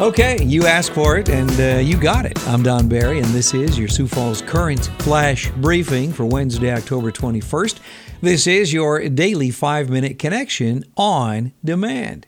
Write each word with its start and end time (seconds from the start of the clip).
Okay, 0.00 0.42
you 0.42 0.66
asked 0.66 0.90
for 0.90 1.18
it 1.18 1.28
and 1.28 1.48
uh, 1.52 1.78
you 1.78 1.96
got 1.96 2.26
it. 2.26 2.36
I'm 2.48 2.64
Don 2.64 2.88
Barry, 2.88 3.20
and 3.20 3.28
this 3.28 3.54
is 3.54 3.78
your 3.78 3.86
Sioux 3.86 4.08
Falls 4.08 4.42
Current 4.42 4.86
Flash 4.98 5.48
Briefing 5.58 6.12
for 6.12 6.24
Wednesday, 6.24 6.72
October 6.72 7.12
21st. 7.12 7.78
This 8.20 8.48
is 8.48 8.72
your 8.72 9.08
daily 9.08 9.52
five 9.52 9.90
minute 9.90 10.18
connection 10.18 10.82
on 10.96 11.52
demand. 11.64 12.26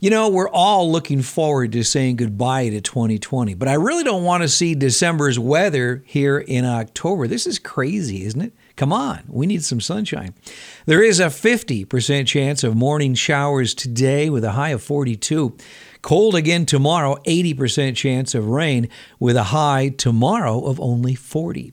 You 0.00 0.08
know, 0.08 0.30
we're 0.30 0.48
all 0.48 0.90
looking 0.90 1.20
forward 1.20 1.72
to 1.72 1.84
saying 1.84 2.16
goodbye 2.16 2.70
to 2.70 2.80
2020, 2.80 3.52
but 3.52 3.68
I 3.68 3.74
really 3.74 4.02
don't 4.02 4.24
want 4.24 4.42
to 4.42 4.48
see 4.48 4.74
December's 4.74 5.38
weather 5.38 6.02
here 6.06 6.38
in 6.38 6.64
October. 6.64 7.28
This 7.28 7.46
is 7.46 7.58
crazy, 7.58 8.24
isn't 8.24 8.40
it? 8.40 8.54
Come 8.76 8.92
on, 8.92 9.24
we 9.26 9.46
need 9.46 9.64
some 9.64 9.80
sunshine. 9.80 10.34
There 10.84 11.02
is 11.02 11.18
a 11.18 11.26
50% 11.26 12.26
chance 12.26 12.62
of 12.62 12.76
morning 12.76 13.14
showers 13.14 13.74
today 13.74 14.28
with 14.28 14.44
a 14.44 14.52
high 14.52 14.68
of 14.68 14.82
42. 14.82 15.56
Cold 16.02 16.34
again 16.34 16.66
tomorrow, 16.66 17.16
80% 17.26 17.96
chance 17.96 18.34
of 18.34 18.46
rain 18.46 18.90
with 19.18 19.34
a 19.34 19.44
high 19.44 19.88
tomorrow 19.88 20.62
of 20.62 20.78
only 20.78 21.14
40. 21.14 21.72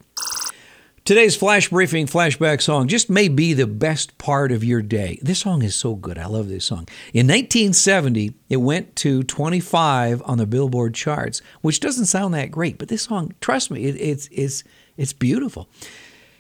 Today's 1.04 1.36
flash 1.36 1.68
briefing 1.68 2.08
flashback 2.08 2.62
song 2.62 2.88
just 2.88 3.10
may 3.10 3.28
be 3.28 3.52
the 3.52 3.68
best 3.68 4.18
part 4.18 4.54
of 4.54 4.64
your 4.64 4.82
day. 4.82 5.20
This 5.22 5.40
song 5.40 5.62
is 5.62 5.76
so 5.76 5.96
good. 5.96 6.18
I 6.18 6.28
love 6.28 6.48
this 6.48 6.64
song. 6.64 6.88
In 7.14 7.28
1970, 7.28 8.34
it 8.48 8.56
went 8.56 8.96
to 8.98 9.24
25 9.24 10.22
on 10.24 10.38
the 10.38 10.48
Billboard 10.48 10.94
charts, 10.94 11.42
which 11.60 11.82
doesn't 11.82 12.06
sound 12.06 12.34
that 12.34 12.52
great, 12.52 12.78
but 12.78 12.88
this 12.88 13.02
song, 13.02 13.34
trust 13.42 13.70
me, 13.70 13.84
it, 13.84 13.98
it's 13.98 14.30
it's 14.32 14.64
it's 14.96 15.12
beautiful. 15.12 15.68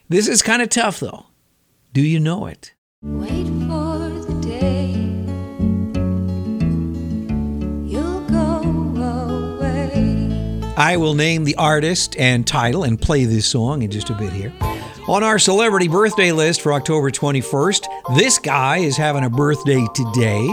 This 0.09 0.27
is 0.27 0.41
kind 0.41 0.61
of 0.61 0.69
tough 0.69 0.99
though. 0.99 1.27
Do 1.93 2.01
you 2.01 2.19
know 2.19 2.45
it? 2.45 2.73
Wait 3.01 3.47
for 3.67 3.97
the 3.99 4.39
day 4.41 4.91
you'll 7.85 8.21
go 8.29 8.61
away. 9.59 10.73
I 10.75 10.97
will 10.97 11.13
name 11.13 11.45
the 11.45 11.55
artist 11.55 12.17
and 12.17 12.45
title 12.45 12.83
and 12.83 13.01
play 13.01 13.25
this 13.25 13.45
song 13.45 13.81
in 13.81 13.91
just 13.91 14.09
a 14.09 14.15
bit 14.15 14.33
here. 14.33 14.53
On 15.07 15.23
our 15.23 15.39
celebrity 15.39 15.87
birthday 15.87 16.31
list 16.31 16.61
for 16.61 16.73
October 16.73 17.09
21st, 17.11 18.15
this 18.15 18.39
guy 18.39 18.77
is 18.77 18.95
having 18.97 19.23
a 19.23 19.29
birthday 19.29 19.85
today. 19.93 20.47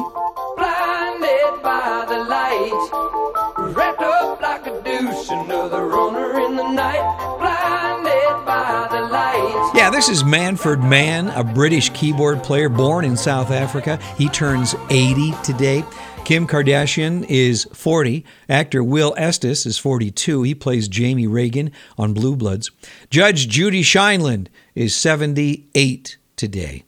This 10.01 10.09
is 10.09 10.25
Manfred 10.25 10.83
Mann, 10.83 11.29
a 11.29 11.45
British 11.45 11.91
keyboard 11.91 12.43
player 12.43 12.71
born 12.71 13.05
in 13.05 13.19
South 13.19 13.51
Africa. 13.51 13.99
He 14.17 14.31
turns 14.31 14.75
80 14.89 15.35
today. 15.45 15.85
Kim 16.25 16.47
Kardashian 16.47 17.27
is 17.29 17.69
40. 17.75 18.25
Actor 18.49 18.83
Will 18.83 19.13
Estes 19.19 19.67
is 19.67 19.77
42. 19.77 20.43
He 20.43 20.55
plays 20.55 20.89
Jamie 20.89 21.27
Reagan 21.27 21.71
on 21.99 22.15
Blue 22.15 22.35
Bloods. 22.35 22.71
Judge 23.11 23.47
Judy 23.47 23.83
Sheindlin 23.83 24.47
is 24.75 24.97
78 24.97 26.17
today. 26.35 26.85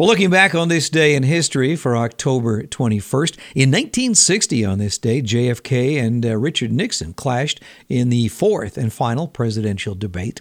Well, 0.00 0.08
looking 0.08 0.30
back 0.30 0.54
on 0.54 0.68
this 0.68 0.88
day 0.88 1.14
in 1.14 1.24
history 1.24 1.76
for 1.76 1.94
October 1.94 2.62
21st, 2.62 3.36
in 3.54 3.68
1960 3.70 4.64
on 4.64 4.78
this 4.78 4.96
day, 4.96 5.20
JFK 5.20 6.02
and 6.02 6.24
uh, 6.24 6.38
Richard 6.38 6.72
Nixon 6.72 7.12
clashed 7.12 7.60
in 7.86 8.08
the 8.08 8.28
fourth 8.28 8.78
and 8.78 8.90
final 8.90 9.28
presidential 9.28 9.94
debate. 9.94 10.40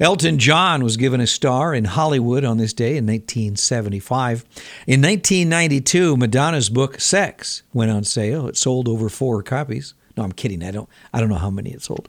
Elton 0.00 0.38
John 0.38 0.82
was 0.82 0.96
given 0.96 1.20
a 1.20 1.26
star 1.26 1.74
in 1.74 1.84
Hollywood 1.84 2.44
on 2.44 2.56
this 2.56 2.72
day 2.72 2.96
in 2.96 3.04
1975. 3.04 4.42
In 4.86 5.02
1992, 5.02 6.16
Madonna's 6.16 6.70
book 6.70 6.98
Sex 6.98 7.62
went 7.74 7.90
on 7.90 8.04
sale. 8.04 8.48
It 8.48 8.56
sold 8.56 8.88
over 8.88 9.10
four 9.10 9.42
copies. 9.42 9.92
No, 10.16 10.22
I'm 10.22 10.32
kidding. 10.32 10.64
I 10.64 10.70
don't 10.70 10.88
I 11.12 11.20
don't 11.20 11.28
know 11.28 11.34
how 11.34 11.50
many 11.50 11.72
it 11.72 11.82
sold. 11.82 12.08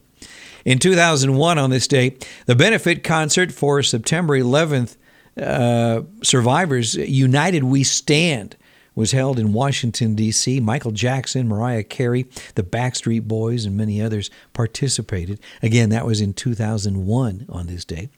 In 0.63 0.79
2001 0.79 1.57
on 1.57 1.69
this 1.71 1.89
day, 1.89 2.15
the 2.45 2.55
benefit 2.55 3.03
concert 3.03 3.51
for 3.51 3.83
September 3.83 4.39
11th 4.39 4.95
uh, 5.41 6.01
survivors 6.23 6.95
United 6.95 7.63
We 7.63 7.83
Stand 7.83 8.55
was 8.95 9.11
held 9.11 9.37
in 9.37 9.51
Washington, 9.53 10.15
D.C. 10.15 10.61
Michael 10.61 10.91
Jackson, 10.91 11.47
Mariah 11.47 11.83
Carey, 11.83 12.25
the 12.55 12.63
Backstreet 12.63 13.27
Boys, 13.27 13.65
and 13.65 13.75
many 13.75 14.01
others 14.01 14.29
participated. 14.53 15.39
Again, 15.61 15.89
that 15.89 16.05
was 16.05 16.21
in 16.21 16.33
2001 16.33 17.45
on 17.49 17.67
this 17.67 17.83
day. 17.83 18.09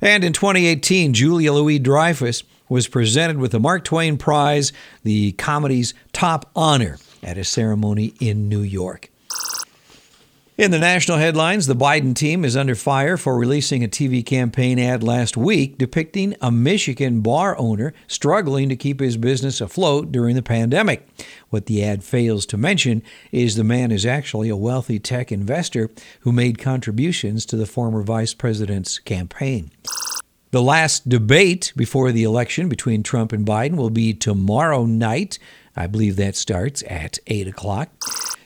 And 0.00 0.24
in 0.24 0.32
2018, 0.32 1.12
Julia 1.12 1.52
Louis 1.52 1.78
Dreyfus 1.78 2.42
was 2.68 2.88
presented 2.88 3.38
with 3.38 3.52
the 3.52 3.60
Mark 3.60 3.84
Twain 3.84 4.16
Prize, 4.18 4.72
the 5.02 5.32
comedy's 5.32 5.94
top 6.12 6.50
honor, 6.54 6.98
at 7.22 7.38
a 7.38 7.44
ceremony 7.44 8.14
in 8.20 8.48
New 8.48 8.60
York. 8.60 9.07
In 10.58 10.72
the 10.72 10.78
national 10.80 11.18
headlines, 11.18 11.68
the 11.68 11.76
Biden 11.76 12.16
team 12.16 12.44
is 12.44 12.56
under 12.56 12.74
fire 12.74 13.16
for 13.16 13.38
releasing 13.38 13.84
a 13.84 13.88
TV 13.88 14.26
campaign 14.26 14.80
ad 14.80 15.04
last 15.04 15.36
week 15.36 15.78
depicting 15.78 16.34
a 16.40 16.50
Michigan 16.50 17.20
bar 17.20 17.56
owner 17.56 17.94
struggling 18.08 18.68
to 18.68 18.74
keep 18.74 18.98
his 18.98 19.16
business 19.16 19.60
afloat 19.60 20.10
during 20.10 20.34
the 20.34 20.42
pandemic. 20.42 21.06
What 21.50 21.66
the 21.66 21.84
ad 21.84 22.02
fails 22.02 22.44
to 22.46 22.56
mention 22.56 23.04
is 23.30 23.54
the 23.54 23.62
man 23.62 23.92
is 23.92 24.04
actually 24.04 24.48
a 24.48 24.56
wealthy 24.56 24.98
tech 24.98 25.30
investor 25.30 25.90
who 26.22 26.32
made 26.32 26.58
contributions 26.58 27.46
to 27.46 27.56
the 27.56 27.64
former 27.64 28.02
vice 28.02 28.34
president's 28.34 28.98
campaign. 28.98 29.70
The 30.50 30.60
last 30.60 31.08
debate 31.08 31.72
before 31.76 32.10
the 32.10 32.24
election 32.24 32.68
between 32.68 33.04
Trump 33.04 33.30
and 33.32 33.46
Biden 33.46 33.76
will 33.76 33.90
be 33.90 34.12
tomorrow 34.12 34.86
night. 34.86 35.38
I 35.76 35.86
believe 35.86 36.16
that 36.16 36.34
starts 36.34 36.82
at 36.88 37.20
8 37.28 37.46
o'clock. 37.46 37.90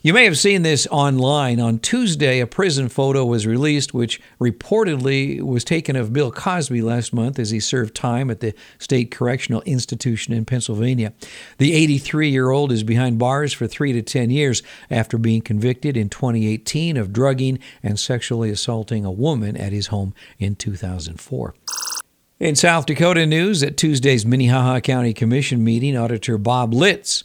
You 0.04 0.12
may 0.12 0.24
have 0.24 0.36
seen 0.36 0.62
this 0.62 0.88
online. 0.90 1.60
On 1.60 1.78
Tuesday, 1.78 2.40
a 2.40 2.46
prison 2.48 2.88
photo 2.88 3.24
was 3.24 3.46
released, 3.46 3.94
which 3.94 4.20
reportedly 4.40 5.40
was 5.40 5.62
taken 5.62 5.94
of 5.94 6.12
Bill 6.12 6.32
Cosby 6.32 6.82
last 6.82 7.14
month 7.14 7.38
as 7.38 7.50
he 7.50 7.60
served 7.60 7.94
time 7.94 8.28
at 8.28 8.40
the 8.40 8.52
State 8.80 9.12
Correctional 9.12 9.62
Institution 9.62 10.34
in 10.34 10.44
Pennsylvania. 10.44 11.12
The 11.58 11.72
83 11.74 12.30
year 12.30 12.50
old 12.50 12.72
is 12.72 12.82
behind 12.82 13.20
bars 13.20 13.52
for 13.52 13.68
three 13.68 13.92
to 13.92 14.02
10 14.02 14.30
years 14.30 14.64
after 14.90 15.18
being 15.18 15.40
convicted 15.40 15.96
in 15.96 16.08
2018 16.08 16.96
of 16.96 17.12
drugging 17.12 17.60
and 17.80 17.96
sexually 17.96 18.50
assaulting 18.50 19.04
a 19.04 19.12
woman 19.12 19.56
at 19.56 19.70
his 19.70 19.86
home 19.86 20.14
in 20.36 20.56
2004. 20.56 21.54
In 22.40 22.56
South 22.56 22.86
Dakota 22.86 23.24
news, 23.24 23.62
at 23.62 23.76
Tuesday's 23.76 24.26
Minnehaha 24.26 24.80
County 24.80 25.14
Commission 25.14 25.62
meeting, 25.62 25.96
Auditor 25.96 26.38
Bob 26.38 26.74
Litz 26.74 27.22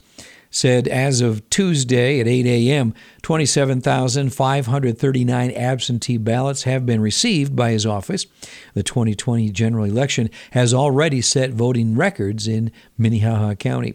said 0.50 0.88
as 0.88 1.22
of 1.22 1.47
Tuesday 1.50 2.19
at 2.19 2.28
8 2.28 2.46
a.m., 2.46 2.94
27,539 3.22 5.52
absentee 5.52 6.18
ballots 6.18 6.63
have 6.63 6.85
been 6.85 7.00
received 7.02 7.56
by 7.56 7.72
his 7.72 7.85
office. 7.85 8.25
The 8.74 8.84
2020 8.84 9.50
general 9.52 9.86
election 9.86 10.30
has 10.52 10.74
already 10.74 11.22
set 11.22 11.52
voting 11.52 11.96
records 11.96 12.47
in 12.47 12.72
Minnehaha 12.97 13.56
County. 13.56 13.94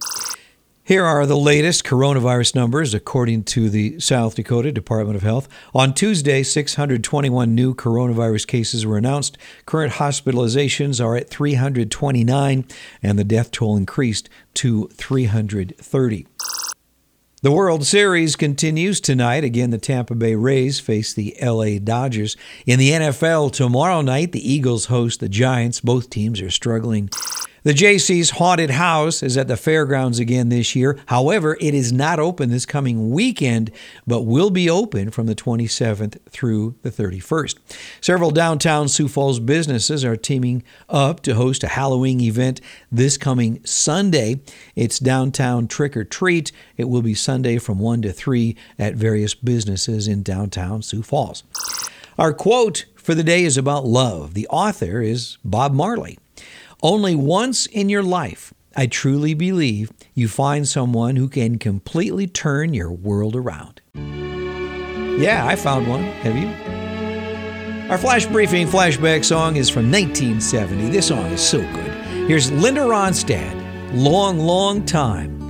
Here 0.85 1.05
are 1.05 1.27
the 1.27 1.37
latest 1.37 1.85
coronavirus 1.85 2.57
numbers 2.57 2.93
according 2.93 3.45
to 3.45 3.71
the 3.71 4.01
South 4.01 4.35
Dakota 4.35 4.73
Department 4.73 5.15
of 5.15 5.23
Health. 5.23 5.49
On 5.73 5.95
Tuesday, 5.95 6.43
621 6.43 7.55
new 7.55 7.73
coronavirus 7.73 8.49
cases 8.49 8.85
were 8.85 8.97
announced. 8.99 9.39
Current 9.65 9.95
hospitalizations 9.95 11.03
are 11.03 11.15
at 11.15 11.31
329, 11.31 12.65
and 13.01 13.17
the 13.17 13.23
death 13.23 13.53
toll 13.53 13.77
increased 13.77 14.29
to 14.55 14.89
330. 14.89 16.27
The 17.43 17.53
World 17.53 17.87
Series 17.87 18.35
continues 18.35 19.01
tonight. 19.01 19.45
Again, 19.45 19.71
the 19.71 19.79
Tampa 19.79 20.17
Bay 20.17 20.35
Rays 20.35 20.81
face 20.81 21.15
the 21.15 21.37
LA 21.41 21.79
Dodgers. 21.79 22.37
In 22.67 22.81
the 22.81 22.91
NFL, 22.91 23.53
tomorrow 23.53 24.01
night, 24.01 24.33
the 24.33 24.53
Eagles 24.53 24.87
host 24.87 25.21
the 25.21 25.29
Giants. 25.29 25.81
Both 25.81 26.11
teams 26.11 26.41
are 26.41 26.51
struggling. 26.51 27.09
The 27.65 27.73
Jaycees 27.73 28.33
Haunted 28.33 28.71
House 28.71 29.23
is 29.23 29.37
at 29.37 29.47
the 29.47 29.57
fairgrounds 29.57 30.19
again 30.19 30.49
this 30.49 30.75
year. 30.75 30.99
However, 31.07 31.57
it 31.61 31.75
is 31.75 31.93
not 31.93 32.19
open 32.19 32.51
this 32.51 32.67
coming 32.67 33.11
weekend, 33.11 33.71
but 34.05 34.23
will 34.23 34.51
be 34.51 34.69
open 34.69 35.13
from 35.13 35.27
the 35.27 35.37
27th 35.37 36.19
through 36.29 36.75
the 36.83 36.91
31st. 36.91 37.59
Several 38.01 38.33
downtown 38.33 38.89
Sioux 38.89 39.07
Falls 39.07 39.39
businesses 39.39 40.05
are 40.05 40.17
teaming 40.17 40.65
up 40.89 41.21
to 41.21 41.37
host 41.37 41.63
a 41.63 41.69
Halloween 41.69 42.21
event 42.21 42.61
this 42.91 43.17
coming 43.17 43.65
Sunday. 43.65 44.41
It's 44.75 44.99
downtown 44.99 45.69
trick 45.69 45.97
or 45.97 46.03
treat. 46.03 46.51
It 46.77 46.89
will 46.89 47.03
be 47.03 47.15
Sunday 47.15 47.59
from 47.59 47.79
1 47.79 48.03
to 48.03 48.13
3 48.13 48.57
at 48.77 48.97
various 48.97 49.37
businesses 49.37 50.09
in 50.09 50.25
downtown 50.25 50.83
Sioux 50.83 51.05
Falls. 51.05 51.45
Our 52.19 52.33
quote 52.33 52.87
for 52.97 53.15
the 53.15 53.23
day 53.23 53.45
is 53.45 53.57
about 53.57 53.85
love. 53.85 54.35
The 54.35 54.49
author 54.49 55.01
is 55.01 55.39
Bob 55.45 55.73
Marley. 55.73 56.19
Only 56.85 57.15
once 57.15 57.67
in 57.67 57.89
your 57.89 58.03
life, 58.03 58.53
I 58.77 58.89
truly 58.89 59.35
believe, 59.35 59.93
you 60.15 60.27
find 60.27 60.67
someone 60.67 61.15
who 61.15 61.29
can 61.29 61.61
completely 61.61 62.27
turn 62.27 62.75
your 62.75 62.91
world 62.91 63.37
around. 63.37 63.81
Yeah, 63.95 65.47
I 65.47 65.55
found 65.55 65.87
one. 65.87 66.03
Have 66.03 66.37
you? 66.37 66.49
Our 67.89 67.99
flash 67.99 68.27
briefing 68.27 68.67
flashback 68.67 69.25
song 69.25 69.55
is 69.55 69.71
from 69.71 69.93
1970. 69.93 70.89
This 70.89 71.07
song 71.07 71.27
is 71.27 71.41
so 71.41 71.61
good. 71.61 71.93
Here's 72.27 72.51
Linda 72.51 72.81
Ronstadt, 72.81 73.55
Long, 73.95 74.41
Long 74.41 74.85
Time. 74.85 75.42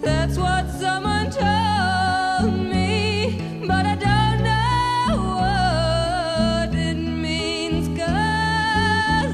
That's 0.00 0.38
what 0.38 0.70
someone 0.70 1.28
told 1.30 2.54
me, 2.72 3.64
but 3.66 3.84
I 3.84 3.96
don't 3.96 4.44
know 4.44 5.16
what 5.40 6.72
it 6.72 6.96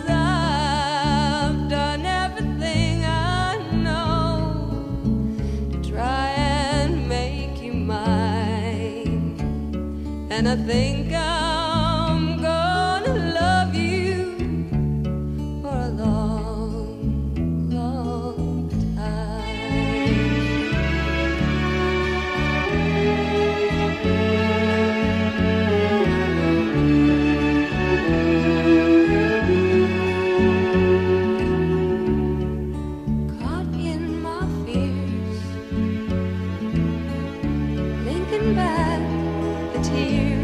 I've 0.08 1.69
done 1.69 2.06
everything 2.06 3.05
I 3.05 3.58
know 3.73 4.64
to 5.73 5.78
try 5.90 6.31
and 6.31 7.06
make 7.06 7.62
you 7.62 7.75
mine. 7.75 9.37
And 10.31 10.49
I 10.49 10.56
think 10.56 11.12
I 11.12 11.31
back 38.50 39.00
the 39.73 39.81
tears. 39.89 40.42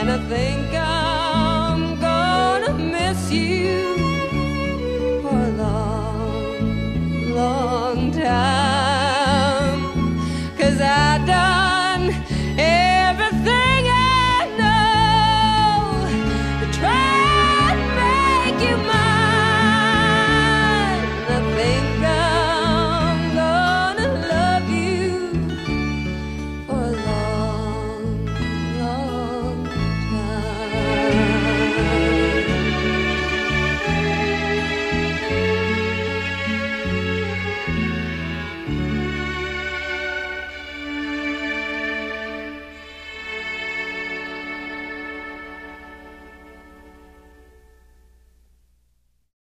and 0.00 0.10
I 0.10 0.18
think 0.30 0.79